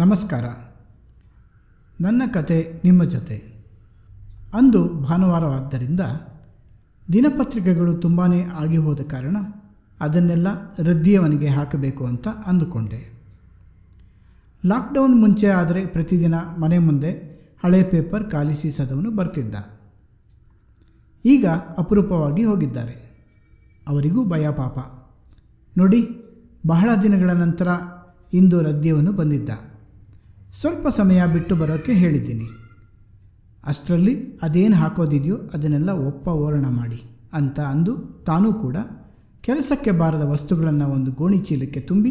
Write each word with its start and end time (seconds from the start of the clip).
ನಮಸ್ಕಾರ. 0.00 0.44
ನನ್ನ 2.00 2.22
ಕತೆ 2.34 2.80
ನಿಮ್ಮ 2.84 3.04
ಜೊತೆ. 3.04 3.64
ಅಂದು 4.54 4.88
ಭಾನುವಾರವಾದ್ದರಿಂದ 4.88 6.00
ದಿನಪತ್ರಿಕೆಗಳು 7.12 7.94
ತುಂಬಾ 7.94 8.26
ಆಗಿ 8.60 8.76
ಹೋದ 8.76 9.00
ಕಾರಣ 9.00 9.36
ಅದನ್ನೆಲ್ಲ 10.00 10.48
ರದ್ದಿಯವನಿಗೆ 10.78 11.46
ಹಾಕಬೇಕು 11.46 12.06
ಅಂತ 12.06 12.28
ಅಂದುಕೊಂಡೆ. 12.28 13.22
ಲಾಕ್ಡೌನ್ 14.66 15.20
ಮುಂಚೆ 15.20 15.48
ಆದರೆ 15.48 15.86
ಪ್ರತಿದಿನ 15.86 16.34
ಮನೆ 16.34 16.78
ಮುಂದೆ 16.78 17.10
ಹಳೆ 17.64 17.82
ಪೇಪರ್ 17.82 18.30
ಕಾಲಿಸಿ 18.30 18.70
ಸದವನು 18.70 19.10
ಬರ್ತಿದ್ದ. 19.10 19.54
ಈಗ 21.26 21.46
ಅಪರೂಪವಾಗಿ 21.78 22.44
ಹೋಗಿದ್ದಾರೆ. 22.44 23.26
ಅವರಿಗೂ 23.88 24.24
ಭಯ 24.24 24.50
ಪಾಪ. 24.50 24.78
ನೋಡಿ, 25.78 26.08
ಬಹಳ 26.66 26.90
ದಿನಗಳ 27.02 27.30
ನಂತರ 27.30 27.68
ಇಂದು 28.34 28.62
ರದ್ದಿಯವನು 28.62 29.12
ಬಂದಿದ್ದ. 29.12 29.69
ಸ್ವಲ್ಪ 30.52 30.88
ಸಮಯ 30.88 31.22
ಬಿಟ್ಟು 31.32 31.56
ಬರೋಕ್ಕೆ 31.56 31.92
ಹೇಳಿದ್ದೀನಿ. 31.92 32.44
ಅಷ್ಟರಲ್ಲಿ 33.66 34.38
ಅದೇನು 34.42 34.76
ಹಾಕೋದಿದೆಯೋ 34.76 35.36
ಅದನ್ನೆಲ್ಲ 35.36 35.90
ಒಪ್ಪ 35.90 36.28
ಓರಣ 36.28 36.64
ಮಾಡಿ 36.68 37.02
ಅಂತ 37.32 37.60
ಅಂದು 37.60 38.24
ತಾನೂ 38.26 38.52
ಕೂಡ 38.52 38.76
ಕೆಲಸಕ್ಕೆ 39.40 39.90
ಬಾರದ 39.90 40.22
ವಸ್ತುಗಳನ್ನು 40.22 40.88
ಒಂದು 40.88 41.12
ಗೋಣಿ 41.12 41.38
ಚೀಲಕ್ಕೆ 41.38 41.80
ತುಂಬಿ, 41.80 42.10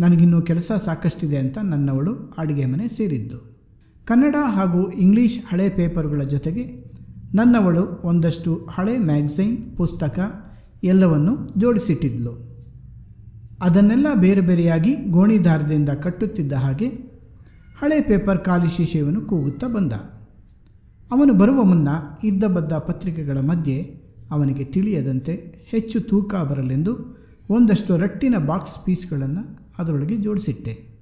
ನನಗಿನ್ನೂ 0.00 0.42
ಕೆಲಸ 0.42 0.72
ಸಾಕಷ್ಟಿದೆ 0.72 1.36
ಅಂತ 1.36 1.58
ನನ್ನವಳು 1.58 2.34
ಅಡುಗೆ 2.38 2.66
ಮನೆ 2.66 2.88
ಸೇರಿದ್ದು. 2.88 3.56
ಕನ್ನಡ 4.04 4.36
ಹಾಗೂ 4.54 4.90
ಇಂಗ್ಲೀಷ್ 4.90 5.38
ಹಳೆ 5.38 5.68
ಪೇಪರ್ಗಳ 5.68 6.22
ಜೊತೆಗೆ 6.22 6.90
ನನ್ನವಳು 7.34 8.00
ಒಂದಷ್ಟು 8.04 8.66
ಹಳೆ 8.70 8.98
ಮ್ಯಾಗ್ಝೈನ್, 8.98 9.76
ಪುಸ್ತಕ 9.76 10.18
ಎಲ್ಲವನ್ನು 10.84 11.48
ಜೋಡಿಸಿಟ್ಟಿದ್ಲು. 11.58 12.46
ಅದನ್ನೆಲ್ಲ 13.62 14.06
ಬೇರೆ 14.14 14.40
ಬೇರೆಯಾಗಿ 14.40 14.94
ಗೋಣಿದಾರದಿಂದ 14.94 15.88
ಕಟ್ಟುತ್ತಿದ್ದ 15.88 16.52
ಹಾಗೆ 16.52 17.05
ಹಳೆ 17.78 18.00
ಪೇಪರ್ 18.00 18.44
ಖಾಲಿ 18.44 18.76
ಶೀಶೆಯನ್ನು 18.76 19.20
ಕೂಗುತ್ತಾ 19.20 19.66
ಬಂದ. 19.66 19.92
ಅವನು 21.10 21.34
ಬರುವ 21.34 21.62
ಮುನ್ನ 21.62 21.88
ಇದ್ದ 22.24 22.44
ಬದ್ದ 22.44 22.72
ಪತ್ರಿಕೆಗಳ 22.72 23.38
ಮಧ್ಯೆ 23.38 23.82
ಅವನಿಗೆ 24.30 24.64
ತಿಳಿಯದಂತೆ 24.64 25.66
ಹೆಚ್ಚು 25.68 26.00
ತೂಕ 26.00 26.34
ಬರಲೆಂದು 26.34 27.16
ಒಂದಷ್ಟು 27.50 27.96
ರಟ್ಟಿನ 27.96 28.34
ಬಾಕ್ಸ್ 28.46 28.84
ಪೀಸ್ಗಳನ್ನು 28.84 29.72
ಅದರೊಳಗೆ 29.78 30.16
ಜೋಡಿಸಿಟ್ಟೆ. 30.16 30.96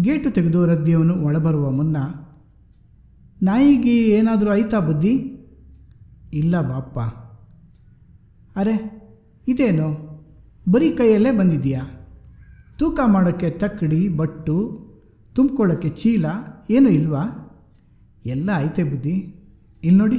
ಗೇಟು 0.00 0.30
ತೆಗೆದು 0.30 0.66
ರದ್ದಿಯವನು 0.66 1.14
ಒಳಬರುವ 1.14 1.70
ಮುನ್ನ, 1.70 1.96
ನಾಯಿಗೆ 3.42 4.08
ಏನಾದರೂ 4.08 4.50
ಆಯ್ತಾ 4.50 4.80
ಬುದ್ಧಿ? 4.80 5.12
ಇಲ್ಲ 6.32 6.60
ಬಾಪ್ಪ. 6.60 6.98
ಅರೆ, 8.58 9.02
ಇದೇನು? 9.48 10.12
ಬರೀ 10.70 10.90
ಕೈಯಲ್ಲೇ 10.90 11.38
ಬಂದಿದೆಯಾ 11.38 11.82
ತೂಕ 12.78 13.00
ಮಾಡೋಕ್ಕೆ 13.06 13.50
ತಕ್ಕಡಿ, 13.50 14.08
ಬಟ್ಟು 14.08 14.81
ತುಂಬ್ಕೊಳ್ಳೋಕ್ಕೆ 15.34 15.88
ಚೀಲ 15.88 16.24
ಏನೂ 16.70 16.88
ಇಲ್ವಾ? 16.88 17.24
ಎಲ್ಲ 18.26 18.50
ಐತೆ 18.56 18.84
ಬುದ್ಧಿ? 18.84 19.10
ಇಲ್ಲಿ 19.84 19.98
ನೋಡಿ. 19.98 20.18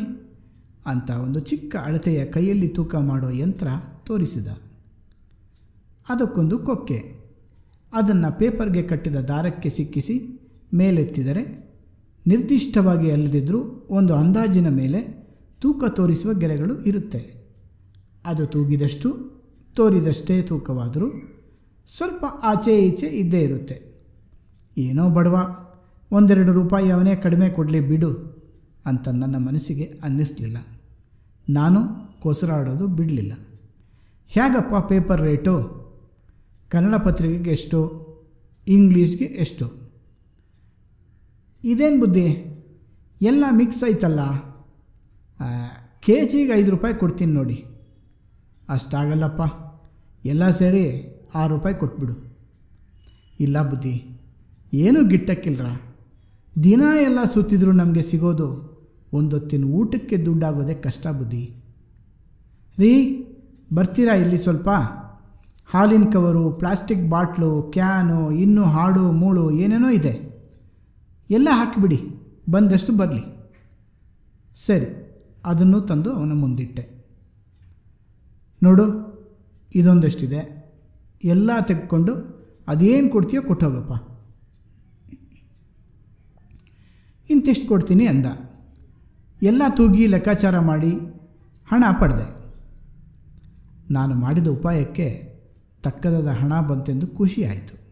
ಅಂತ 0.86 1.10
ಒಂದು 1.10 1.40
ಚಿಕ್ಕ 1.40 1.76
ಅಳತೆಯ 1.76 2.26
ಕೈಯಲ್ಲಿ 2.26 2.68
ತೂಕ 2.68 2.96
ಮಾಡುವ 2.96 3.30
ಯಂತ್ರ 3.30 3.68
ತೋರಿಸಿದ. 4.06 4.48
ಅದಕ್ಕೊಂದು 6.10 6.60
ಕೊಕ್ಕೆ. 6.60 7.24
ಅದನ್ನು 7.94 8.40
ಪೇಪರ್ಗೆ 8.40 8.84
ಕಟ್ಟಿದ 8.84 9.16
ದಾರಕ್ಕೆ 9.16 9.70
ಸಿಕ್ಕಿಸಿ 9.70 10.40
ಮೇಲೆತ್ತಿದರೆ 10.74 11.74
ನಿರ್ದಿಷ್ಟವಾಗಿ 12.28 13.12
ಅಲ್ಲದಿದ್ದರೂ 13.12 13.88
ಒಂದು 13.90 14.16
ಅಂದಾಜಿನ 14.16 14.70
ಮೇಲೆ 14.70 15.30
ತೂಕ 15.62 15.84
ತೋರಿಸುವ 15.86 16.34
ಗೆರೆಗಳು 16.34 16.84
ಇರುತ್ತೆ. 16.84 17.44
ಅದು 18.26 18.46
ತೂಗಿದಷ್ಟು, 18.46 19.18
ತೋರಿದಷ್ಟೇ 19.76 20.42
ತೂಕವಾದರೂ 20.42 21.12
ಸ್ವಲ್ಪ 21.88 22.26
ಆಚೆ 22.42 22.80
ಈಚೆ 22.80 23.08
ಇದ್ದೇ 23.08 23.42
ಇರುತ್ತೆ. 23.42 23.93
ಏನೋ 24.78 25.10
ಬಡವ, 25.10 25.58
ಒಂದೆರಡು 26.12 26.54
ರೂಪಾಯಿ 26.54 26.92
ಅವನೇ 26.92 27.16
ಕಡಿಮೆ 27.16 27.50
ಕೊಡಲಿ 27.50 27.80
ಬಿಡು 27.80 28.44
ಅಂತ 28.86 29.10
ನನ್ನ 29.10 29.36
ಮನಸ್ಸಿಗೆ 29.38 30.00
ಅನ್ನಿಸ್ಲಿಲ್ಲ. 30.04 30.58
ನಾನು 31.50 31.80
ಕೊಸರಾಡೋದು 32.20 32.88
ಬಿಡಲಿಲ್ಲ. 32.88 33.34
ಹೇಗಪ್ಪ 34.28 34.88
ಪೇಪರ್ 34.90 35.22
ರೇಟು? 35.22 35.84
ಕನ್ನಡ 36.70 36.96
ಪತ್ರಿಕೆಗೆ 36.96 37.52
ಎಷ್ಟು? 37.52 38.04
ಇಂಗ್ಲೀಷ್ಗೆ 38.68 39.26
ಎಷ್ಟು? 39.26 39.74
ಇದೇನು 41.64 42.00
ಬುದ್ಧಿ? 42.00 42.28
ಎಲ್ಲ 43.22 43.46
ಮಿಕ್ಸ್ 43.52 43.84
ಆಯ್ತಲ್ಲ? 43.84 44.20
ಕೆ 46.00 46.26
ಜಿಗೆ 46.26 46.54
ಐದು 46.54 46.72
ರೂಪಾಯಿ 46.72 46.94
ಕೊಡ್ತೀನಿ 46.94 47.34
ನೋಡಿ. 47.34 47.66
ಅಷ್ಟಾಗಲ್ಲಪ್ಪ. 48.70 49.42
ಎಲ್ಲ 50.26 50.50
ಸೇರಿ 50.50 51.14
ಆರು 51.36 51.56
ರೂಪಾಯಿ 51.56 51.76
ಕೊಟ್ಬಿಡು. 51.76 52.38
ಇಲ್ಲ 53.40 53.70
ಬುದ್ಧಿ. 53.70 54.10
ಏನೂ 54.74 55.04
ಗಿಟ್ಟಕ್ಕಿಲ್ರ? 55.04 55.66
ದಿನ 56.64 56.82
ಎಲ್ಲ 57.02 57.24
ಸುತ್ತಿದ್ರೂ 57.24 57.72
ನಮಗೆ 57.72 58.02
ಸಿಗೋದು 58.02 58.74
ಒಂದೊತ್ತಿನ 59.14 59.64
ಊಟಕ್ಕೆ 59.64 60.18
ದುಡ್ಡಾಗೋದೇ 60.18 60.74
ಕಷ್ಟ 60.74 61.08
ಬುದ್ಧಿ. 61.08 61.56
ರೀ, 62.80 62.94
ಬರ್ತೀರಾ 63.74 64.16
ಇಲ್ಲಿ 64.16 64.38
ಸ್ವಲ್ಪ? 64.38 64.70
ಹಾಲಿನ 65.68 66.04
ಕವರು, 66.14 66.52
ಪ್ಲಾಸ್ಟಿಕ್ 66.52 67.10
ಬಾಟ್ಲು, 67.10 67.64
ಕ್ಯಾನು, 67.64 68.32
ಇನ್ನೂ 68.32 68.64
ಹಾಡು, 68.64 69.12
ಮೂಳು, 69.12 69.52
ಏನೇನೋ 69.52 69.90
ಇದೆ. 69.90 70.46
ಎಲ್ಲ 71.30 71.48
ಹಾಕಿಬಿಡಿ, 71.52 72.00
ಬಂದಷ್ಟು 72.52 72.98
ಬರಲಿ. 72.98 73.52
ಸರಿ, 74.54 75.18
ಅದನ್ನು 75.46 75.82
ತಂದು 75.82 76.12
ಅವನ 76.14 76.34
ಮುಂದಿಟ್ಟೆ. 76.34 77.06
ನೋಡು, 78.64 78.86
ಇದೊಂದಷ್ಟಿದೆ. 79.76 80.72
ಎಲ್ಲ 81.24 81.52
ತೆಗೆದುಕೊಂಡು 81.68 82.14
ಅದೇನು 82.68 83.10
ಕೊಡ್ತೀಯೋ 83.10 83.42
ಕೊಟ್ಟೋಗಪ್ಪ 83.42 84.13
ಇಂತಿಷ್ಟು 87.34 87.68
ಕೊಡ್ತೀನಿ 87.68 88.06
ಅಂದ. 88.06 88.26
ಎಲ್ಲ 89.44 89.62
ತೂಗಿ 89.70 90.06
ಲೆಕ್ಕಾಚಾರ 90.06 90.60
ಮಾಡಿ 90.60 90.92
ಹಣ 91.68 91.84
ಪಡೆದೆ. 92.00 92.44
ನಾನು 93.94 94.16
ಮಾಡಿದ 94.16 94.48
ಉಪಾಯಕ್ಕೆ 94.48 95.34
ತಕ್ಕದಾದ 95.84 96.28
ಹಣ 96.28 96.62
ಬಂತೆಂದು 96.62 97.08
ಖುಷಿ 97.08 97.44
ಆಯಿತು. 97.44 97.84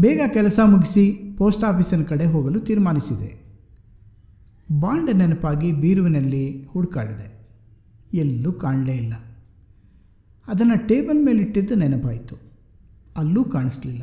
ಬೇಗ 0.00 0.20
ಕೆಲಸ 0.32 0.60
ಮುಗಿಸಿ 0.64 1.12
ಪೋಸ್ಟ್ 1.38 1.64
ಆಫೀಸಿನ 1.64 2.02
ಕಡೆ 2.02 2.24
ಹೋಗಲು 2.24 2.60
ತೀರ್ಮಾನಿಸಿದೆ. 2.60 3.44
ಬಾಂಡ್ 4.80 5.14
ನೆನಪಾಗಿ 5.14 5.72
ಬೀರುವಿನಲ್ಲಿ 5.72 6.64
ಹುಡುಕಾಡಿದೆ. 6.64 7.48
ಎಲ್ಲೂ 8.14 8.52
ಕಾಣಲೇ 8.52 8.92
ಇಲ್ಲ. 8.92 9.14
ಅದನ್ನು 10.48 10.86
ಟೇಬಲ್ 10.86 11.24
ಮೇಲಿಟ್ಟಿದ್ದು 11.24 11.74
ನೆನಪಾಯಿತು. 11.74 12.36
ಅಲ್ಲೂ 13.16 13.44
ಕಾಣಿಸ್ಲಿಲ್ಲ. 13.44 14.02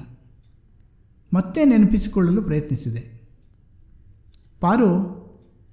ಮತ್ತೆ 1.34 1.66
ನೆನಪಿಸಿಕೊಳ್ಳಲು 1.66 2.42
ಪ್ರಯತ್ನಿಸಿದೆ. 2.42 3.11
ಪಾರು, 4.62 5.22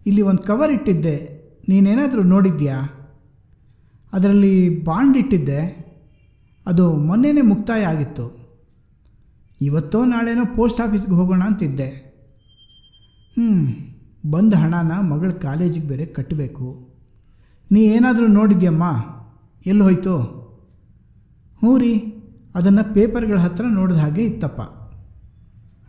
ಇಲ್ಲಿ 0.06 0.22
ಒಂದು 0.22 0.42
ಕವರ್ 0.42 0.72
ಇಟ್ಟಿದ್ದೆ. 0.72 1.38
ನೀನೇನಾದರೂ 1.68 2.22
ನೋಡಿದ್ಯಾ? 2.22 2.82
ಅದರಲ್ಲಿ 4.12 4.84
ಬಾಂಡ್ 4.84 5.16
ಇಟ್ಟಿದ್ದೆ. 5.16 5.88
ಅದು 6.66 6.96
ಮೊನ್ನೆನೇ 6.96 7.40
ಮುಕ್ತಾಯ 7.40 7.82
ಆಗಿತ್ತು. 7.84 8.38
ಇವತ್ತೋ 9.60 10.04
ನಾಳೆನೋ 10.04 10.54
ಪೋಸ್ಟ್ 10.56 10.80
ಆಫೀಸ್ಗೆ 10.80 11.14
ಹೋಗೋಣ 11.14 11.42
ಅಂತಿದ್ದೆ. 11.42 11.88
ಹ್ಞೂ 13.32 13.78
ಬಂದ 14.30 14.54
ಹಣನ 14.54 15.00
ಮಗಳ 15.00 15.30
ಕಾಲೇಜಿಗೆ 15.30 15.88
ಬೇರೆ 15.88 16.06
ಕಟ್ಟಬೇಕು 16.06 16.88
ನೀ 17.72 17.80
ಏನಾದರೂ 17.80 18.26
ನೋಡಿದ್ಯಮ್ಮ? 18.26 18.84
ಎಲ್ಲಿ 19.66 19.82
ಹೋಯ್ತು? 19.82 20.18
ಹ್ಞೂ 21.60 21.78
ರೀ, 21.78 21.98
ಅದನ್ನು 22.54 22.94
ಪೇಪರ್ಗಳ 22.94 23.36
ಹತ್ರ 23.36 23.64
ನೋಡಿದ 23.64 23.96
ಹಾಗೆ 23.96 24.24
ಇತ್ತಪ್ಪ. 24.24 24.60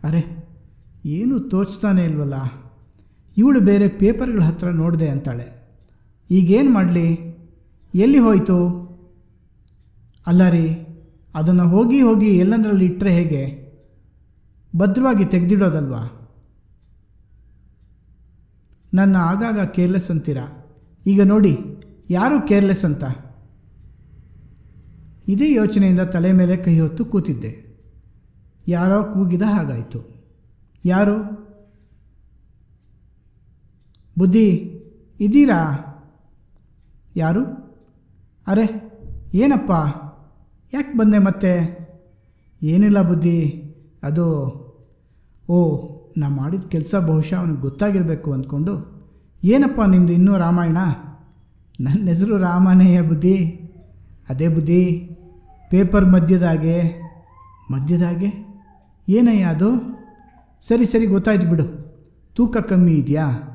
ಅರೆ, 0.06 0.48
ಏನು 1.06 1.40
ತೋಚ್ತಾನೆ 1.40 2.04
ಇಲ್ವಲ್ಲ? 2.04 2.34
ಇವಳು 3.36 3.60
ಬೇರೆ 3.60 3.88
ಪೇಪರ್ಗಳ 3.88 4.40
ಹತ್ರ 4.40 4.70
ನೋಡಿದೆ 4.70 5.08
ಅಂತಾಳೆ. 5.08 5.60
ಈಗೇನು 6.30 6.70
ಮಾಡಲಿ? 6.70 7.30
ಎಲ್ಲಿ 7.94 8.18
ಹೋಯಿತು? 8.18 8.90
ಅಲ್ಲ 10.26 10.48
ರೀ, 10.48 10.86
ಅದನ್ನು 11.34 11.68
ಹೋಗಿ 11.68 12.00
ಹೋಗಿ 12.00 12.38
ಎಲ್ಲಂದ್ರಲ್ಲಿ 12.38 12.84
ಇಟ್ಟರೆ 12.84 13.14
ಹೇಗೆ? 13.14 13.70
ಭದ್ರವಾಗಿ 14.76 15.24
ತೆಗೆದಿಡೋದಲ್ವಾ? 15.24 16.30
ನನ್ನ 18.94 19.16
ಆಗಾಗ 19.16 19.60
ಕೇರ್ಲೆಸ್ 19.60 20.10
ಅಂತೀರಾ? 20.10 20.72
ಈಗ 21.06 21.22
ನೋಡಿ, 21.22 21.58
ಯಾರು 22.10 22.46
ಕೇರ್ಲೆಸ್ 22.46 22.84
ಅಂತ? 22.84 23.04
ಇದೇ 25.28 25.54
ಯೋಚನೆಯಿಂದ 25.54 26.00
ತಲೆ 26.00 26.32
ಮೇಲೆ 26.32 26.56
ಕೈ 26.56 26.78
ಹೊತ್ತು 26.78 27.04
ಕೂತಿದ್ದೆ. 27.04 27.70
ಯಾರೋ 28.68 29.04
ಕೂಗಿದ 29.04 29.42
ಹಾಗಾಯಿತು. 29.42 30.24
ಯಾರು? 30.84 31.49
ಬುದ್ಧಿ 34.20 34.46
ಇದ್ದೀರಾ? 35.20 35.58
ಯಾರು? 37.16 37.44
ಅರೆ, 38.46 38.66
ಏನಪ್ಪ? 39.34 39.72
ಯಾಕೆ 40.74 40.98
ಬಂದೆ 40.98 41.18
ಮತ್ತೆ? 41.18 41.52
ಏನಿಲ್ಲ 42.62 43.02
ಬುದ್ಧಿ. 43.02 43.38
ಅದು, 44.02 44.26
ಓ 45.50 45.86
ನಾ 46.16 46.28
ಮಾಡಿದ 46.28 46.64
ಕೆಲಸ 46.64 46.94
ಬಹುಶಃ 46.94 47.36
ಅವನಿಗೆ 47.36 47.60
ಗೊತ್ತಾಗಿರಬೇಕು 47.60 48.32
ಅಂದ್ಕೊಂಡು, 48.32 49.02
ಏನಪ್ಪ 49.44 49.80
ನಿಮ್ಮದು 49.82 50.12
ಇನ್ನೂ 50.12 50.38
ರಾಮಾಯಣ? 50.38 50.76
ನನ್ನ 51.80 52.08
ಹೆಸರು 52.08 52.38
ರಾಮನೇಯ 52.38 53.02
ಬುದ್ಧಿ. 53.02 53.36
ಅದೇ 54.28 54.48
ಬುದ್ಧಿ. 54.48 54.82
ಪೇಪರ್ 55.70 56.04
ಮಧ್ಯದಾಗೆ 56.04 57.00
ಮಧ್ಯದಾಗೆ 57.72 58.62
ಏನಯ್ಯ 59.08 59.44
ಅದು? 59.44 59.68
ಸರಿ 60.60 60.84
ಸರಿ, 60.84 61.06
ಗೊತ್ತಾಯ್ತು 61.06 61.46
ಬಿಡು. 61.46 61.96
ತೂಕ 62.34 62.56
ಕಮ್ಮಿ 62.56 62.92
ಇದೆಯಾ? 62.92 63.49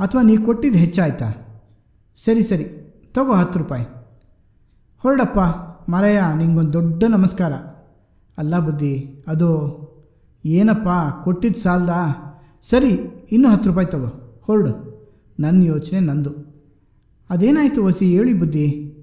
ಅಥವಾ 0.00 0.22
ನೀ 0.22 0.36
ಕೊಟ್ಟಿದ್ದು 0.36 0.78
ಹೆಚ್ಚಾಯ್ತಾ? 0.78 1.32
ಸರಿ 2.16 2.42
ಸರಿ. 2.42 2.64
ತಗೋ 3.14 3.32
ಹತ್ತು 3.32 3.58
ರೂಪಾಯಿ. 3.58 3.84
ಹೊರಡಪ್ಪ. 4.98 5.38
ಮಾರಯ್ಯ 5.90 6.22
ನಿಂಗೊಂದು 6.36 6.72
ದೊಡ್ಡ 6.72 7.04
ನಮಸ್ಕಾರ. 7.04 7.52
ಅಲ್ಲ 8.38 8.58
ಬುದ್ಧಿ, 8.58 9.20
ಅದು 9.28 9.78
ಏನಪ್ಪ 10.46 10.88
ಕೊಟ್ಟಿದ್ದು 11.24 11.58
ಸಾಲದಾ? 11.58 12.14
ಸರಿ, 12.62 12.90
ಇನ್ನೂ 13.32 13.48
ಹತ್ತು 13.48 13.68
ರೂಪಾಯಿ 13.70 13.86
ತಗೋ. 13.86 14.40
ಹೊರಡು. 14.42 14.88
ನನ್ನ 15.40 15.62
ಯೋಚನೆ 15.62 16.00
ನಂದು. 16.00 16.30
ಅದೇನಾಯಿತು 17.30 17.84
ವಸಿ, 17.84 18.16
ಹೇಳಿ 18.16 18.34
ಬುದ್ಧಿ. 18.34 18.94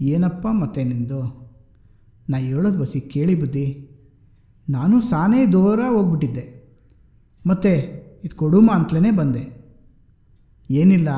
ಏನಪ್ಪ 0.00 0.46
ಮತ್ತೆ 0.46 0.84
ನಿಂದು? 0.84 1.50
ನಾ 2.30 2.38
ಹೇಳೋದು 2.38 2.80
ವಸಿ, 2.80 3.00
ಕೇಳಿ 3.00 3.40
ಬುದ್ಧಿ. 3.40 3.90
ನಾನು 4.70 5.00
ಸಾನೇ 5.00 5.46
ದೂರ 5.46 5.80
ಹೋಗ್ಬಿಟ್ಟಿದ್ದೆ. 5.88 6.76
ಮತ್ತೆ 7.46 7.70
ಇದು 8.24 8.36
ಕೊಡುಮ 8.36 8.70
ಅಂತಲೇ 8.72 9.10
ಬಂದೆ. 9.10 9.65
ಏನಿಲ್ಲ, 10.70 11.08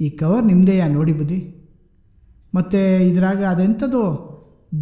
ಈ 0.00 0.10
ಕವರ್ 0.10 0.46
ನಿಮ್ಮದೇಯಾ 0.46 0.88
ನೋಡಿ 0.88 1.12
ಬುದ್ಧಿ. 1.12 1.70
ಮತ್ತು 2.54 3.06
ಇದ್ರಾಗ 3.06 3.44
ಅದೆಂಥದ್ದು 3.44 4.32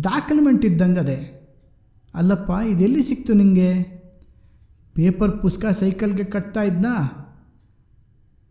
ಡಾಕ್ಯುಮೆಂಟ್ 0.00 0.64
ಇದ್ದಂಗೆ 0.64 1.00
ಅದೇ. 1.00 1.36
ಅಲ್ಲಪ್ಪ, 2.14 2.50
ಇದೆಲ್ಲಿ 2.68 3.02
ಸಿಕ್ತು 3.02 3.32
ನಿಮಗೆ 3.32 3.82
ಪೇಪರ್ 4.94 5.42
ಪುಸ್ತಕ 5.42 5.68
ಸೈಕಲ್ಗೆ 5.68 6.24
ಕಟ್ತಾ 6.24 6.62
ಇದ್ನಾ? 6.62 6.94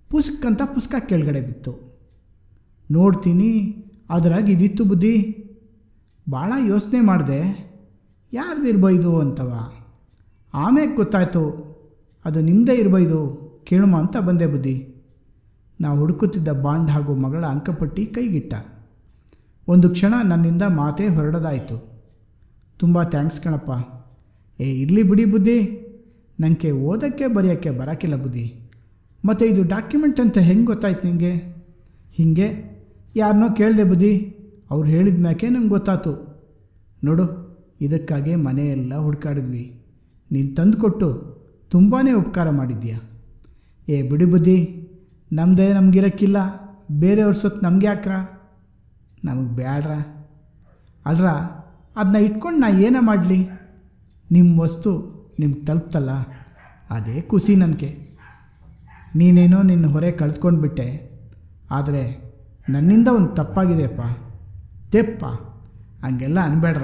ಪುಸ್ತಕ 0.09 0.45
ಅಂತ 0.45 0.61
ಪುಸ್ತಕ 0.61 1.03
ಕೆಳಗಡೆ 1.05 1.41
ಬಿತ್ತು. 1.41 1.89
ನೋಡ್ತೀನಿ, 2.91 3.75
ಅದ್ರಾಗ 4.09 4.49
ಇದಿತ್ತು 4.49 4.83
ಬುದ್ಧಿ. 4.83 5.17
ಭಾಳ 6.31 6.53
ಯೋಚನೆ 6.67 7.01
ಮಾಡಿದೆ. 7.01 7.69
ಯಾರ್ದಿರ್ಬೈದು 8.33 9.19
ಅಂತವ? 9.19 9.53
ಆಮೇಲೆ 10.53 10.95
ಗೊತ್ತಾಯಿತು, 10.95 11.69
ಅದು 12.25 12.41
ನಿಮ್ಮದೇ 12.41 12.75
ಇರ್ಬೈದು 12.75 13.19
ಕೇಳುಮ 13.65 13.95
ಅಂತ 13.97 14.17
ಬಂದೆ 14.17 14.47
ಬುದ್ಧಿ. 14.47 14.88
ನಾವು 15.81 15.99
ಹುಡುಕುತ್ತಿದ್ದ 15.99 16.47
ಬಾಂಡ್ 16.47 16.91
ಹಾಗೂ 16.91 17.15
ಮಗಳ 17.15 17.45
ಅಂಕಪಟ್ಟಿ 17.45 18.05
ಕೈಗಿಟ್ಟ. 18.05 18.53
ಒಂದು 19.67 19.89
ಕ್ಷಣ 19.89 20.13
ನನ್ನಿಂದ 20.23 20.61
ಮಾತೇ 20.61 21.07
ಹೊರಡದಾಯಿತು. 21.07 21.77
ತುಂಬ 22.79 23.03
ಥ್ಯಾಂಕ್ಸ್ 23.03 23.41
ಕಣಪ್ಪ. 23.41 23.71
ಏ, 24.61 24.81
ಇರಲಿ 24.81 25.03
ಬಿಡಿ 25.03 25.25
ಬುದ್ಧಿ. 25.25 25.59
ನನಗೆ 26.39 26.71
ಓದೋಕ್ಕೆ 26.71 27.27
ಬರೆಯೋಕ್ಕೆ 27.27 27.69
ಬರೋಕ್ಕಿಲ್ಲ 27.69 28.15
ಬುದ್ಧಿ. 28.15 28.71
ಮತ್ತು 29.25 29.45
ಇದು 29.45 29.63
ಡಾಕ್ಯುಮೆಂಟ್ 29.63 30.19
ಅಂತ 30.19 30.37
ಹೆಂಗೆ 30.37 30.65
ಗೊತ್ತಾಯ್ತು 30.65 31.07
ನಿಮಗೆ 31.07 31.31
ಹೀಗೆ? 32.13 32.47
ಯಾರನ್ನೋ 33.15 33.49
ಕೇಳಿದೆ 33.49 33.83
ಬುದ್ಧಿ. 33.83 34.13
ಅವ್ರು 34.71 34.89
ಹೇಳಿದ 34.89 35.21
ಮ್ಯಾಕೆ 35.21 35.49
ನಂಗೆ 35.49 35.67
ಗೊತ್ತಾಯ್ತು 35.67 36.41
ನೋಡು, 37.03 37.25
ಇದಕ್ಕಾಗೆ 37.81 38.35
ಮನೆಯೆಲ್ಲ 38.35 38.95
ಹುಡ್ಕಾಡಿದ್ವಿ. 38.95 39.81
ನೀನು 40.31 40.55
ತಂದುಕೊಟ್ಟು 40.55 41.07
ತುಂಬಾ 41.69 42.15
ಉಪಕಾರ 42.15 42.49
ಮಾಡಿದ್ಯಾ. 42.49 42.99
ಏ, 43.89 44.01
ಬಿಡಿ 44.09 44.25
ಬುದ್ಧಿ. 44.25 44.88
ನಮ್ಮದೇ 45.33 45.73
ನಮಗಿರೋಕ್ಕಿಲ್ಲ 45.73 46.37
ಬೇರೆಯವ್ರ 46.91 47.33
ಸೊತ್ತು 47.33 47.61
ನಮ್ಗೆ 47.61 47.85
ಯಾಕ್ರ? 47.85 48.11
ನಮಗೆ 49.23 49.49
ಬ್ಯಾಡ್ರ? 49.49 49.91
ಅಲ್ರ 51.05 51.27
ಅದನ್ನ 51.95 52.15
ಇಟ್ಕೊಂಡು 52.15 52.59
ನಾ 52.59 52.67
ಏನೇ 52.67 52.99
ಮಾಡಲಿ? 52.99 53.49
ನಿಮ್ಮ 54.31 54.59
ವಸ್ತು 54.59 55.19
ನಿಮ್ಗೆ 55.39 55.65
ತಲುಪ್ತಲ್ಲ? 55.65 56.09
ಅದೇ 56.89 57.21
ಖುಷಿ 57.21 57.55
ನನಗೆ. 57.55 58.09
ನೀನೇನೋ 59.15 59.61
ನಿನ್ನ 59.61 59.87
ಹೊರೆ 59.87 60.11
ಕಳ್ತ್ಕೊಂಡು 60.11 60.61
ಬಿಟ್ಟೆ 60.61 61.11
ಆದರೆ 61.71 62.33
ನನ್ನಿಂದ 62.69 63.07
ಒಂದು 63.07 63.27
ತಪ್ಪಾಗಿದೆಯಪ್ಪ. 63.27 64.01
ತೆಪ್ಪ. 64.91 65.25
ಹಂಗೆಲ್ಲ 66.05 66.39
ಅನ್ಬೇಡ್ರ 66.39 66.83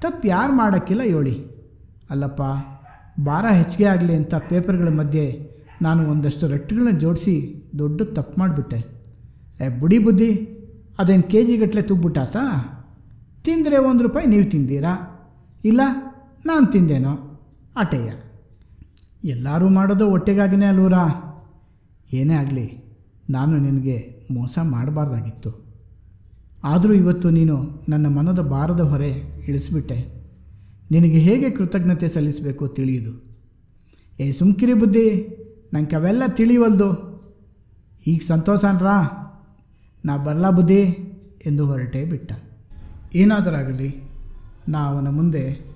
ತಪ್ಪು 0.00 0.28
ಯಾರು 0.28 0.52
ಮಾಡೋಕ್ಕಿಲ್ಲ 0.52 1.02
ಹೇಳಿ 1.02 1.46
ಅಲ್ಲಪ್ಪ, 2.10 2.42
ಭಾರ 3.20 3.46
ಹೆಚ್ಚಿಗೆ 3.46 3.84
ಆಗಲಿ 3.84 4.16
ಅಂತ 4.16 4.34
ಪೇಪರ್ಗಳ 4.34 4.88
ಮಧ್ಯೆ 4.88 5.52
ನಾನು 5.82 6.10
ಒಂದಷ್ಟು 6.10 6.48
ರಟ್ಟುಗಳನ್ನ 6.48 6.98
ಜೋಡಿಸಿ 6.98 7.34
ದೊಡ್ಡ 7.78 8.02
ತಪ್ಪು 8.02 8.40
ಮಾಡಿಬಿಟ್ಟೆ. 8.40 8.78
ಏ, 9.60 9.68
ಬುಡಿ 9.80 9.98
ಬುದ್ಧಿ, 9.98 10.30
ಅದೇನು 10.98 11.22
ಕೆ 11.22 11.44
ಜಿಗಟ್ಟಲೆ 11.44 11.82
ತುಗ್ಬಿಟ್ಟಾತ 11.82 12.36
ತಿಂದರೆ 13.44 13.78
ಒಂದು 13.78 14.02
ರೂಪಾಯಿ 14.02 14.26
ನೀವು 14.26 14.50
ತಿಂದೀರಾ? 14.50 14.92
ಇಲ್ಲ, 15.64 15.80
ನಾನು 16.46 16.66
ತಿಂದೇನೋ? 16.66 17.12
ಆಟೆಯ 17.76 18.08
ಎಲ್ಲರೂ 19.24 19.68
ಮಾಡೋದು 19.68 20.10
ಹೊಟ್ಟೆಗಾಗಿನೇ 20.10 20.66
ಅಲ್ವರಾ 20.66 21.04
ಏನೇ 22.12 22.34
ಆಗಲಿ, 22.34 22.66
ನಾನು 23.30 23.58
ನಿನಗೆ 23.58 23.96
ಮೋಸ 24.30 24.58
ಮಾಡಬಾರ್ದಾಗಿತ್ತು. 24.62 25.50
ಆದರೂ 26.64 26.92
ಇವತ್ತು 26.92 27.30
ನೀನು 27.30 27.84
ನನ್ನ 27.88 28.06
ಮನದ 28.06 28.40
ಭಾರದ 28.40 28.80
ಹೊರೆ 28.80 29.10
ಇಳಿಸ್ಬಿಟ್ಟೆ. 29.48 29.98
ನಿನಗೆ 30.90 31.18
ಹೇಗೆ 31.18 31.50
ಕೃತಜ್ಞತೆ 31.50 32.08
ಸಲ್ಲಿಸಬೇಕು 32.08 32.68
ತಿಳಿಯುದು 32.68 33.12
ಏ, 34.20 34.32
ಸುಮ್ಕಿರಿ 34.32 34.74
ಬುದ್ಧಿ. 34.74 35.06
ನಂಗೆ 35.72 35.96
ಅವೆಲ್ಲ 35.96 36.22
ತಿಳಿವಲ್ದು. 36.28 37.12
ಈಗ 38.06 38.20
ಸಂತೋಷನ್ರಾ? 38.26 39.18
ನಾ 40.04 40.16
ಬರಲ 40.16 40.50
ಬುದ್ಧಿ 40.50 40.82
ಎಂದು 41.46 41.66
ಹೊರಟೇ 41.66 42.04
ಬಿಟ್ಟ. 42.04 42.32
ಏನಾದರಾಗಲಿ, 43.14 44.10
ನಾ 44.68 44.78
ಅವನ 44.78 45.08
ಮುಂದೆ 45.08 45.66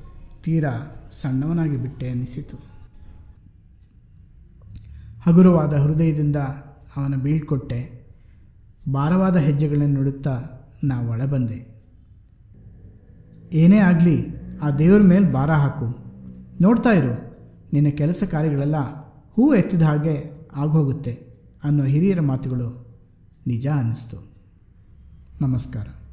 ತೀರಾ 0.42 1.04
ಸಣ್ಣವನಾಗಿ 1.10 1.76
ಬಿಟ್ಟೆ 1.76 2.10
ಅನ್ನಿಸಿತು. 2.10 2.56
ಹಗುರವಾದ 5.26 5.74
ಹೃದಯದಿಂದ 5.74 6.36
ಅವನ 6.96 7.14
ಬೀಳ್ಕೊಟ್ಟೆ. 7.14 8.06
ಭಾರವಾದ 8.92 9.36
ಹೆಜ್ಜೆಗಳನ್ನು 9.36 9.94
ನುಡುತ್ತಾ 9.94 10.40
ನಾ 10.84 11.00
ಒಳಬಂದೆ 11.00 11.76
ಏನೇ 13.52 13.78
ಆಗಲಿ, 13.78 14.26
ಆ 14.62 14.70
ದೇವ್ರ 14.70 15.02
ಮೇಲೆ 15.02 15.32
ಭಾರ 15.32 15.50
ಹಾಕು. 15.50 15.98
ನೋಡ್ತಾ 16.60 16.90
ಇರು, 16.90 17.38
ನಿನ್ನ 17.72 17.88
ಕೆಲಸ 17.88 18.24
ಕಾರ್ಯಗಳೆಲ್ಲ 18.30 19.05
ಹೂ 19.36 19.54
ಎತ್ತಿದ 19.54 19.82
ಹಾಗೆ 19.82 20.46
ಆಗೋಗುತ್ತೆ 20.56 21.26
ಅನ್ನೋ 21.64 21.84
ಹಿರಿಯರ 21.84 22.20
ಮಾತುಗಳು 22.20 22.86
ನಿಜ 23.46 23.66
ಅನ್ನಿಸ್ತು. 23.66 24.16
ನಮಸ್ಕಾರ. 25.40 26.05